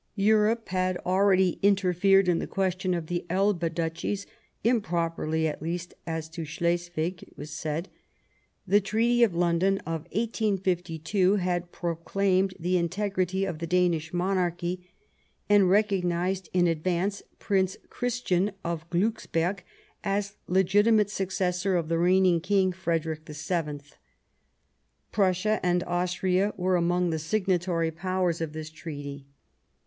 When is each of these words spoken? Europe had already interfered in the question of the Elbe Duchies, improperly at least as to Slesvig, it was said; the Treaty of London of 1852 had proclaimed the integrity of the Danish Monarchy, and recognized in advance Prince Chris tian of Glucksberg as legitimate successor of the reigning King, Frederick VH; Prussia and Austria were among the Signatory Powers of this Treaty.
Europe 0.15 0.69
had 0.69 0.97
already 1.05 1.59
interfered 1.61 2.27
in 2.27 2.39
the 2.39 2.47
question 2.47 2.95
of 2.95 3.05
the 3.05 3.23
Elbe 3.29 3.71
Duchies, 3.75 4.25
improperly 4.63 5.47
at 5.47 5.61
least 5.61 5.93
as 6.07 6.27
to 6.29 6.41
Slesvig, 6.43 7.21
it 7.21 7.37
was 7.37 7.51
said; 7.51 7.87
the 8.65 8.81
Treaty 8.81 9.21
of 9.21 9.35
London 9.35 9.77
of 9.85 10.05
1852 10.05 11.35
had 11.35 11.71
proclaimed 11.71 12.55
the 12.59 12.77
integrity 12.77 13.45
of 13.45 13.59
the 13.59 13.67
Danish 13.67 14.11
Monarchy, 14.11 14.89
and 15.47 15.69
recognized 15.69 16.49
in 16.51 16.65
advance 16.65 17.21
Prince 17.37 17.77
Chris 17.91 18.21
tian 18.21 18.53
of 18.65 18.89
Glucksberg 18.89 19.59
as 20.03 20.35
legitimate 20.47 21.11
successor 21.11 21.75
of 21.77 21.89
the 21.89 21.99
reigning 21.99 22.41
King, 22.41 22.71
Frederick 22.71 23.23
VH; 23.25 23.93
Prussia 25.11 25.59
and 25.63 25.83
Austria 25.83 26.55
were 26.57 26.75
among 26.75 27.11
the 27.11 27.19
Signatory 27.19 27.91
Powers 27.91 28.41
of 28.41 28.53
this 28.53 28.71
Treaty. 28.71 29.27